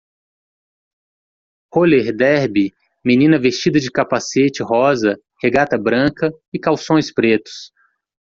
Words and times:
Roller 1.75 2.09
derby 2.15 2.73
menina 3.05 3.37
vestida 3.37 3.79
de 3.79 3.91
capacete 3.91 4.63
rosa? 4.63 5.15
regata 5.43 5.77
branca? 5.77 6.33
e 6.51 6.57
calções 6.57 7.13
pretos. 7.13 7.71